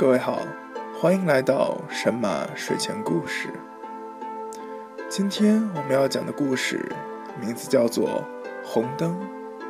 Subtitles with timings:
[0.00, 0.46] 各位好，
[0.98, 3.50] 欢迎来到神马睡前故事。
[5.10, 6.90] 今天我们要讲的故事
[7.38, 8.08] 名字叫做
[8.66, 9.14] 《红灯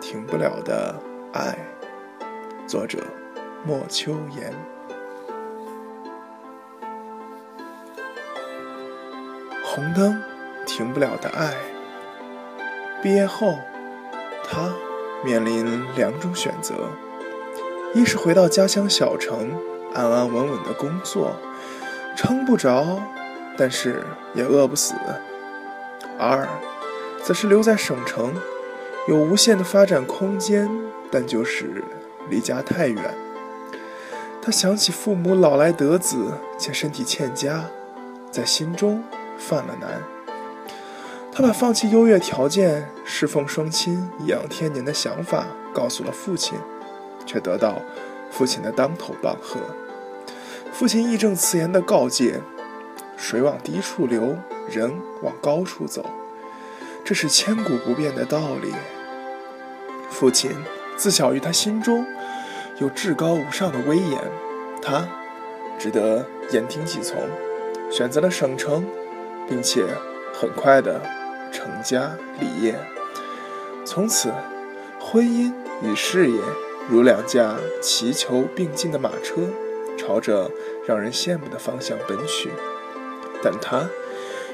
[0.01, 0.95] 停不了的
[1.33, 1.59] 爱》，
[2.69, 3.03] 作者
[3.67, 4.55] 莫秋言。
[9.65, 10.23] 红灯
[10.65, 11.55] 停不了的爱。
[13.03, 13.57] 毕业后，
[14.45, 14.73] 他
[15.25, 16.75] 面临两种选择：
[17.95, 19.61] 一是回到家乡小城，
[19.95, 21.37] 安安稳稳的工作，
[22.17, 23.03] 撑不着，
[23.57, 24.05] 但是
[24.35, 24.95] 也饿不死；
[26.19, 26.49] 二，
[27.23, 28.35] 则是留在省城，
[29.09, 30.69] 有无限的发展空间，
[31.11, 31.85] 但就是
[32.29, 33.15] 离家太远。
[34.43, 37.65] 他想起父母老来得子且身体欠佳，
[38.31, 39.03] 在心中
[39.37, 40.03] 犯了难。
[41.33, 46.59] 他把放弃优越条件、侍奉双亲颐、养天年的想法告诉了父亲，
[47.27, 47.83] 却得到
[48.31, 49.61] 父亲的当头棒喝。
[50.73, 52.41] 父亲义正辞严地告诫
[53.17, 54.37] ：“水往低处流，
[54.69, 56.05] 人往高处走，
[57.05, 58.73] 这是千古不变的道理。”
[60.11, 60.51] 父亲
[60.97, 62.07] 自小于他心中
[62.79, 64.23] 有至高无上的威严，
[64.81, 65.09] 他
[65.79, 67.19] 只得言听计从，
[67.91, 68.87] 选择了省城，
[69.49, 69.85] 并且
[70.33, 71.01] 很快的。
[71.53, 72.79] 成家立业，
[73.85, 74.33] 从此
[75.01, 76.39] 婚姻与事业
[76.91, 79.43] 如两架齐求并进的马车，
[79.97, 80.51] 朝着
[80.85, 82.51] 让人羡慕的方向奔去。
[83.41, 83.89] 但他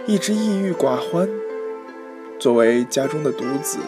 [0.07, 1.27] 一直抑郁寡欢。
[2.39, 3.79] 作为家中的独子，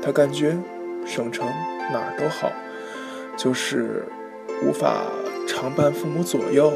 [0.00, 0.56] 他感觉
[1.04, 1.44] 省城
[1.92, 2.52] 哪儿都好，
[3.36, 4.04] 就是
[4.62, 5.02] 无法
[5.48, 6.72] 常伴父母左右，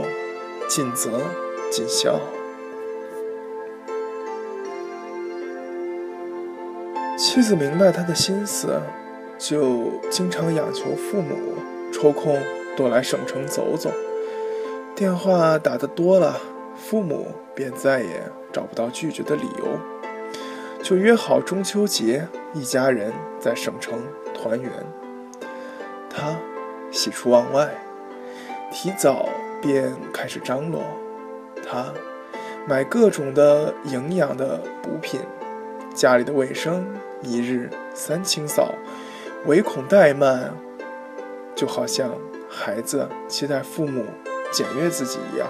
[0.68, 1.20] 尽责
[1.70, 2.18] 尽孝。
[7.16, 8.80] 妻子明白他的心思，
[9.40, 11.34] 就经常央求父母
[11.90, 12.38] 抽空
[12.76, 13.90] 多来省城走走。
[14.94, 16.38] 电话打得多了，
[16.76, 19.78] 父母便再也找不到拒绝的理由，
[20.82, 23.98] 就约好中秋节一家人在省城
[24.34, 24.70] 团圆。
[26.10, 26.36] 他
[26.90, 27.70] 喜出望外，
[28.70, 29.30] 提早
[29.62, 30.82] 便开始张罗。
[31.66, 31.94] 他
[32.66, 35.18] 买各种的营养的补品，
[35.94, 36.86] 家里的卫生。
[37.22, 38.74] 一日三清扫，
[39.46, 40.54] 唯恐怠慢，
[41.54, 42.10] 就好像
[42.48, 44.04] 孩子期待父母
[44.52, 45.48] 检阅自己一样。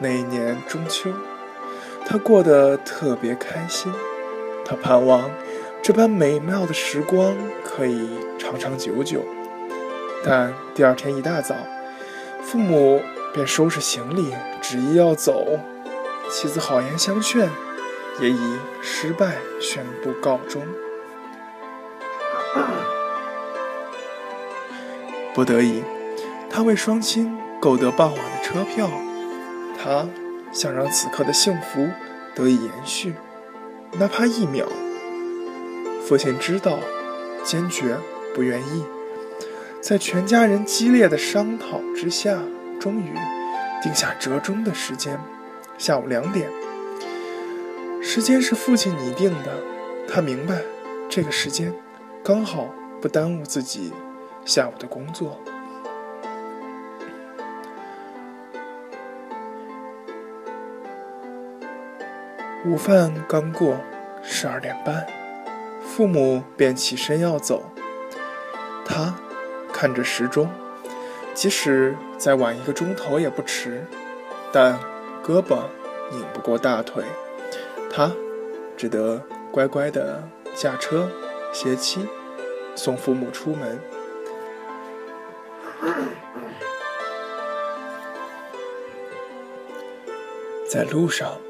[0.00, 1.10] 那一年中秋，
[2.06, 3.92] 他过得特别开心。
[4.64, 5.30] 他盼望
[5.82, 9.22] 这般美妙的时光可以长长久久。
[10.24, 11.54] 但第二天一大早，
[12.42, 14.32] 父母便收拾行李，
[14.62, 15.58] 执意要走。
[16.30, 17.50] 妻子好言相劝。
[18.20, 20.62] 也以失败宣布告终。
[25.34, 25.82] 不得已，
[26.48, 28.88] 他为双亲购得傍晚的车票。
[29.82, 30.06] 他
[30.52, 31.88] 想让此刻的幸福
[32.34, 33.14] 得以延续，
[33.98, 34.64] 哪怕一秒。
[36.06, 36.78] 父亲知道，
[37.42, 37.96] 坚决
[38.34, 38.84] 不愿意。
[39.80, 42.38] 在全家人激烈的商讨之下，
[42.78, 43.12] 终于
[43.82, 45.18] 定下折中的时间：
[45.76, 46.48] 下午两点。
[48.00, 49.58] 时间是父亲拟定的，
[50.08, 50.62] 他明白，
[51.10, 51.74] 这个时间
[52.26, 53.92] 刚好不耽误自己
[54.46, 55.38] 下午的工作。
[62.64, 63.76] 午饭刚过，
[64.22, 65.06] 十二点半，
[65.82, 67.62] 父母便起身要走。
[68.86, 69.14] 他
[69.70, 70.48] 看着时钟，
[71.34, 73.84] 即使再晚一个钟头也不迟，
[74.50, 74.78] 但
[75.22, 75.58] 胳膊
[76.10, 77.04] 拧不过大腿。
[77.92, 78.10] 他
[78.78, 81.10] 只得乖乖的驾车
[81.54, 82.06] 携妻
[82.74, 83.78] 送父母出门。
[90.68, 91.40] 在路上，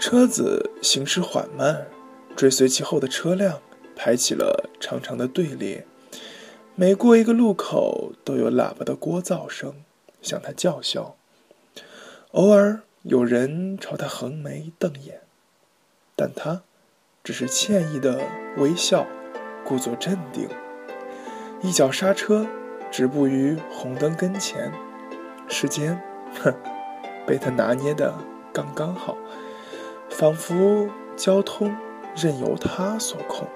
[0.00, 1.86] 车子行驶缓慢，
[2.34, 3.62] 追随其后的车辆
[3.94, 5.86] 排起了长长的队列。
[6.74, 9.84] 每过一个路口，都有喇叭的聒噪声
[10.20, 11.14] 向他叫嚣。
[12.32, 15.20] 偶尔有人朝他横眉瞪眼。
[16.16, 16.62] 但他
[17.24, 18.22] 只是歉意的
[18.56, 19.04] 微笑，
[19.64, 20.48] 故作镇定，
[21.62, 22.46] 一脚刹车，
[22.90, 24.70] 止步于红灯跟前。
[25.48, 26.00] 时间，
[26.42, 26.54] 哼，
[27.26, 28.14] 被他拿捏的
[28.52, 29.16] 刚刚好，
[30.10, 31.74] 仿佛交通
[32.14, 33.48] 任由他所控。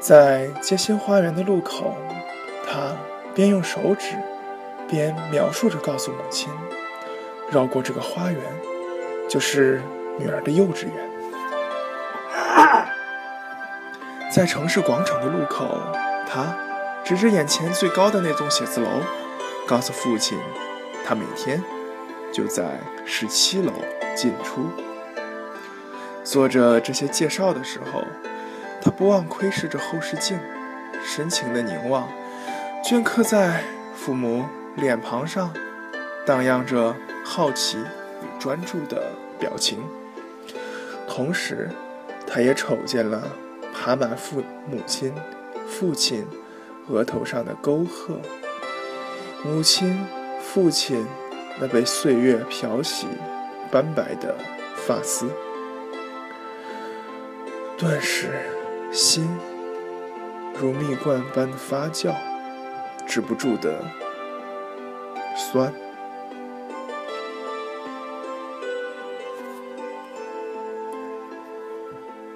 [0.00, 1.94] 在街心花园的路口。
[2.66, 2.96] 他
[3.34, 4.16] 边用手指，
[4.94, 6.48] 边描述着告诉母亲
[7.50, 8.40] ：“绕过这个花园，
[9.28, 9.82] 就是
[10.20, 11.10] 女儿的幼稚园。”
[14.30, 15.80] 在城市广场的路口，
[16.28, 16.56] 他
[17.04, 18.88] 指着眼前最高的那栋写字楼，
[19.66, 20.38] 告诉父亲，
[21.04, 21.60] 他每天
[22.32, 22.62] 就在
[23.04, 23.72] 十七楼
[24.14, 24.70] 进出。
[26.22, 28.04] 做着这些介绍的时候，
[28.80, 30.38] 他不忘窥视着后视镜，
[31.04, 32.08] 深情的凝望，
[32.84, 33.64] 镌刻在
[33.96, 34.44] 父母
[34.76, 35.52] 脸庞上，
[36.26, 36.94] 荡漾着
[37.24, 39.78] 好奇与专注的表情。
[41.08, 41.70] 同时，
[42.26, 43.22] 他也瞅见了
[43.72, 45.12] 爬满父母亲、
[45.68, 46.26] 父亲
[46.88, 48.20] 额头上的沟壑，
[49.44, 50.04] 母亲、
[50.42, 51.06] 父亲
[51.60, 53.06] 那被岁月漂洗
[53.70, 54.34] 斑白的
[54.74, 55.28] 发丝。
[57.76, 58.30] 顿时，
[58.90, 59.28] 心
[60.58, 62.14] 如蜜罐般的发酵，
[63.06, 63.84] 止不住的
[65.34, 65.72] 酸。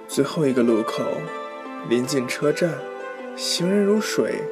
[0.07, 1.03] 最后一个路口，
[1.87, 2.73] 临近车站，
[3.35, 4.43] 行人如水，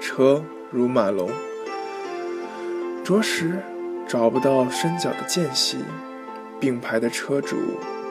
[0.00, 1.30] 车如马龙，
[3.04, 3.58] 着实
[4.08, 5.78] 找不到伸脚的间隙。
[6.60, 7.56] 并排的车主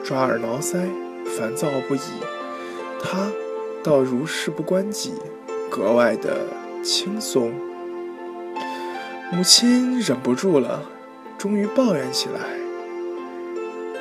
[0.02, 0.88] 抓耳挠腮。
[1.38, 2.00] 烦躁不已，
[3.00, 3.30] 他
[3.84, 5.14] 倒如事不关己，
[5.70, 6.38] 格外的
[6.82, 7.52] 轻松。
[9.32, 10.82] 母亲忍不住了，
[11.38, 12.40] 终于抱怨起来：“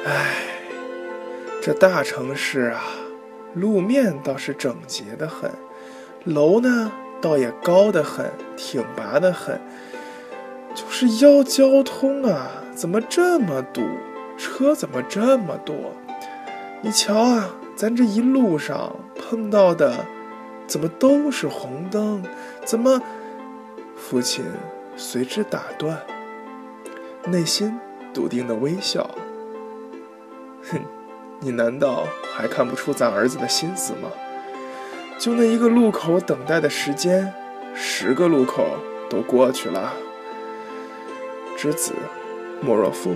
[0.04, 0.38] 唉，
[1.62, 2.82] 这大城市啊，
[3.54, 5.52] 路面倒是整洁的很，
[6.24, 6.92] 楼呢
[7.22, 9.62] 倒也高的很，挺拔的很，
[10.74, 13.84] 就是要交通啊，怎么这么堵？
[14.36, 15.76] 车怎么这么多？”
[16.82, 19.94] 你瞧啊，咱这一路上碰到的，
[20.66, 22.24] 怎么都是红灯？
[22.66, 23.00] 怎么？
[23.96, 24.44] 父亲
[25.00, 25.98] 随之打断，
[27.26, 27.80] 内心
[28.14, 29.10] 笃定的微笑。
[30.70, 30.82] 哼，
[31.40, 32.04] 你难道
[32.36, 34.12] 还看不出咱儿子的心思吗？
[35.18, 37.34] 就那一个路口等待的时间，
[37.74, 38.66] 十个路口
[39.10, 39.94] 都过去了。
[41.56, 41.94] 之子，
[42.60, 43.16] 莫若父。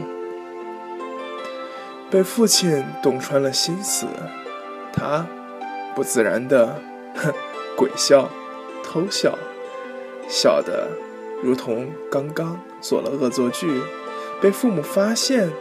[2.09, 4.07] 被父亲洞穿了心思，
[4.94, 5.25] 他
[5.94, 6.80] 不自然的
[7.13, 7.33] 哼
[7.75, 8.30] 鬼笑、
[8.81, 9.38] 偷笑，
[10.30, 10.88] 笑得
[11.44, 13.81] 如同刚刚做了恶作剧，
[14.42, 15.51] 被父母发现，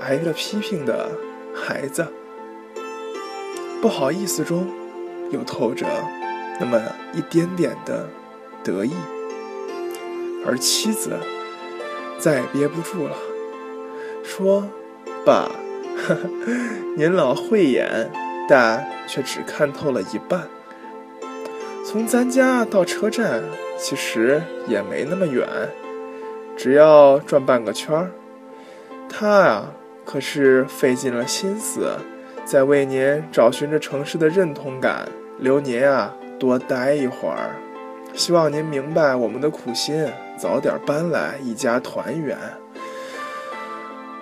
[0.00, 1.10] 挨了批评的
[1.54, 2.06] 孩子。
[3.82, 4.70] 不好意思中，
[5.30, 5.86] 又透着
[6.58, 6.80] 那么
[7.12, 8.08] 一点点的
[8.64, 8.92] 得意，
[10.46, 11.10] 而妻子
[12.18, 13.16] 再也憋不住了，
[14.24, 14.66] 说
[15.26, 15.50] ：“爸。
[16.96, 18.10] ”您老慧眼，
[18.48, 20.48] 但却只看透了一半。
[21.84, 23.42] 从咱家到车站，
[23.82, 25.44] 其实也没那么远，
[26.56, 28.12] 只要转半个圈儿。
[29.08, 29.72] 他啊，
[30.04, 31.96] 可是费尽了心思，
[32.44, 35.08] 在为您找寻着城市的认同感，
[35.40, 37.56] 留您啊多待一会儿。
[38.14, 40.08] 希望您明白我们的苦心，
[40.38, 42.38] 早点搬来，一家团圆。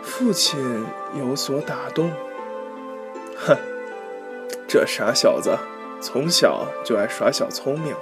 [0.02, 0.58] 父亲
[1.18, 2.10] 有所打动，
[3.36, 3.54] 哼，
[4.66, 5.54] 这傻小子
[6.00, 7.94] 从小就爱耍小聪明，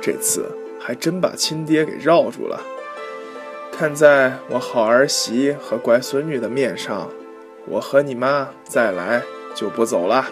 [0.00, 0.50] 这次
[0.86, 2.62] 还真把亲爹给绕住了。
[3.72, 7.10] 看在我好儿媳和乖孙女的面上，
[7.66, 9.20] 我和你妈再来
[9.52, 10.24] 就不走了。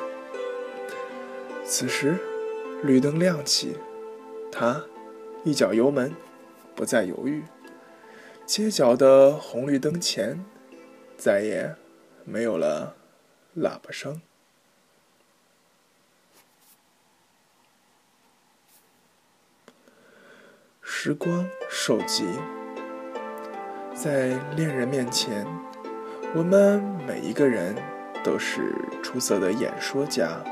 [1.65, 2.17] 此时，
[2.85, 3.77] 绿灯亮起，
[4.53, 4.81] 他
[5.43, 6.15] 一脚油门，
[6.77, 7.43] 不再犹豫，
[8.47, 10.45] 街角的红绿灯前。
[11.17, 11.75] 再也
[12.25, 12.95] 没有了
[13.57, 14.21] 喇叭声。
[21.07, 22.25] 时光手急，
[23.93, 25.47] 在恋人面前，
[26.35, 27.77] 我们每一个人
[28.25, 30.43] 都是出色的演说家。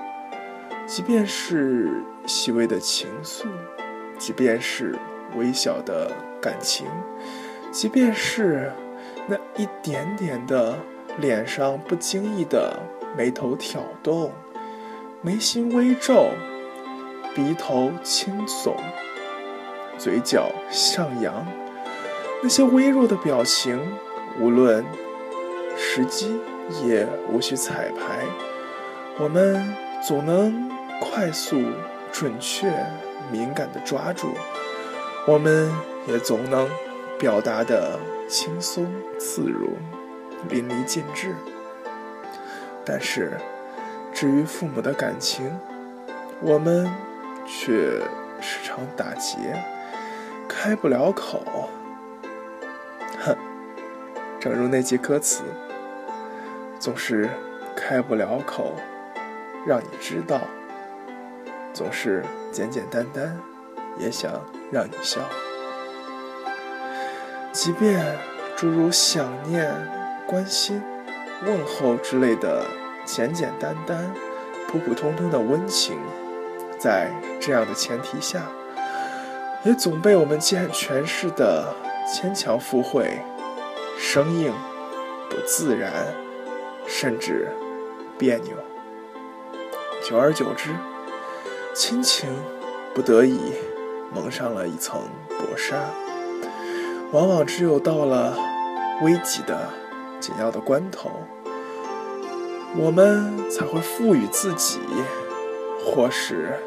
[0.86, 3.46] 即便是细微的情愫，
[4.18, 4.94] 即便是
[5.36, 6.86] 微小的感情，
[7.70, 8.70] 即便是……
[9.26, 10.76] 那一点点的
[11.16, 12.78] 脸上不经意的
[13.16, 14.30] 眉头挑动，
[15.22, 16.28] 眉心微皱，
[17.34, 18.74] 鼻头轻耸，
[20.02, 21.46] 嘴角上扬，
[22.42, 23.78] 那些微弱的表情，
[24.40, 24.84] 无论
[25.78, 26.40] 时机
[26.84, 28.24] 也无需彩排，
[29.20, 29.72] 我们
[30.04, 30.68] 总能
[31.00, 31.62] 快速、
[32.10, 32.72] 准确、
[33.30, 34.34] 敏感地抓住，
[35.24, 35.70] 我们
[36.08, 36.68] 也总能
[37.18, 37.98] 表达的。
[38.28, 39.76] 轻松自如，
[40.48, 41.34] 淋漓尽致。
[42.82, 43.36] 但是，
[44.10, 45.54] 至于父母的感情，
[46.40, 46.90] 我们
[47.46, 48.00] 却
[48.40, 49.36] 时常打结，
[50.64, 51.42] 开不了口。
[53.18, 53.36] 哼，
[54.38, 55.42] 正如那句歌词，
[56.78, 57.28] 总是
[57.74, 58.76] 开不了口，
[59.66, 60.40] 让你知道，
[61.72, 63.36] 总是简简单单，
[63.98, 64.30] 也想
[64.70, 65.20] 让你笑。
[67.50, 68.16] 即便
[68.54, 69.68] 诸如想念、
[70.28, 70.80] 关心、
[71.44, 72.64] 问候之类的
[73.04, 74.14] 简简单单、
[74.68, 75.98] 普普通通的温情，
[76.78, 78.42] 在这样的前提下，
[79.64, 81.72] 也总被我们见诠释的
[82.12, 83.20] 牵强附会、
[83.96, 84.52] 生硬、
[85.30, 85.92] 不自然，
[86.86, 87.48] 甚至
[88.18, 88.56] 别扭。
[90.02, 90.70] 久而久之，
[91.74, 92.28] 亲情
[92.92, 93.52] 不得已
[94.12, 95.76] 蒙上了一层薄纱。
[97.12, 98.36] 往往只有到了
[99.02, 99.68] 危急的
[100.18, 101.08] 紧要的关头，
[102.76, 104.80] 我们才会赋予自己，
[105.84, 106.58] 或是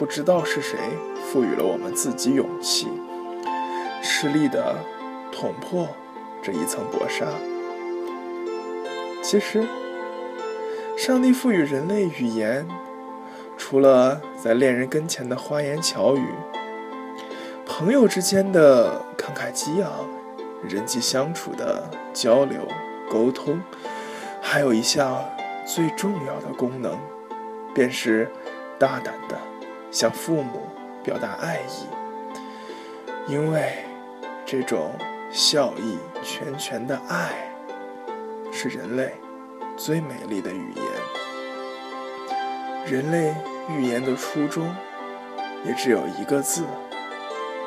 [0.00, 0.78] 不知道是谁
[1.30, 2.88] 赋予了我们自己勇气，
[4.02, 4.74] 吃力的
[5.30, 5.86] 捅破
[6.42, 7.26] 这一层薄纱。
[9.22, 9.62] 其实。
[10.96, 12.66] 上帝赋予人类语言，
[13.56, 16.26] 除了在恋人跟前的花言巧语，
[17.66, 19.90] 朋友之间的慷慨激昂，
[20.62, 22.68] 人际相处的交流
[23.10, 23.62] 沟通，
[24.42, 25.24] 还有一项
[25.66, 26.98] 最重要的功能，
[27.74, 28.30] 便是
[28.78, 29.38] 大胆的
[29.90, 30.68] 向父母
[31.02, 31.86] 表达爱意，
[33.26, 33.84] 因为
[34.46, 34.92] 这种
[35.30, 37.52] 孝义全全的爱，
[38.52, 39.14] 是人类。
[39.76, 40.84] 最美丽的语言，
[42.84, 43.34] 人类
[43.70, 44.68] 语言的初衷
[45.64, 46.64] 也只有一个字，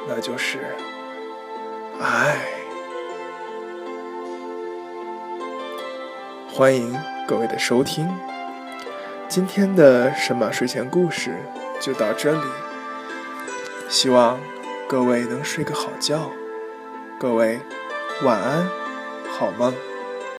[0.07, 0.59] 那就是
[1.99, 2.37] 爱。
[6.53, 6.95] 欢迎
[7.27, 8.07] 各位的收听，
[9.27, 11.35] 今天的神马睡前故事
[11.83, 12.47] 就到这里，
[13.89, 14.39] 希望
[14.87, 16.31] 各位能睡个好觉，
[17.19, 17.59] 各位
[18.23, 18.65] 晚安，
[19.29, 19.73] 好梦。